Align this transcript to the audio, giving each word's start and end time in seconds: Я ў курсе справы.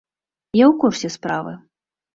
Я 0.57 0.65
ў 0.71 0.79
курсе 0.85 1.15
справы. 1.19 1.53